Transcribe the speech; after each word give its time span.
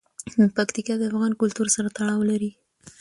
پکتیکا 0.55 0.93
د 0.99 1.03
افغان 1.11 1.31
کلتور 1.41 1.67
سره 1.75 1.93
تړاو 1.97 2.21
لري. 2.31 2.51